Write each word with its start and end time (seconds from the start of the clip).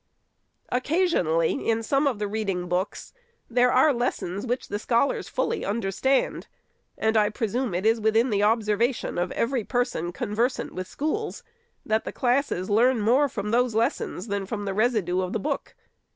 Occasionally, 0.69 1.69
in 1.69 1.83
some 1.83 2.07
of 2.07 2.17
the 2.17 2.27
reading 2.27 2.67
books, 2.67 3.13
there 3.47 3.71
are 3.71 3.93
lessons 3.93 4.47
which 4.47 4.67
the 4.67 4.79
scholars 4.79 5.29
fully 5.29 5.63
understand; 5.63 6.47
and 6.97 7.15
I 7.15 7.29
presume 7.29 7.75
it 7.75 7.85
is 7.85 8.01
within 8.01 8.31
the 8.31 8.41
observation 8.41 9.19
of 9.19 9.31
every 9.33 9.63
person, 9.63 10.11
conversant 10.11 10.73
with 10.73 10.87
schools, 10.87 11.43
that 11.85 12.03
the 12.03 12.11
classes 12.11 12.67
learn 12.67 12.99
more 12.99 13.29
from 13.29 13.51
those 13.51 13.75
lessons 13.75 14.25
than 14.27 14.47
from 14.47 14.65
the 14.65 14.73
residue 14.73 15.21
of 15.21 15.33
the 15.33 15.39
book. 15.39 15.75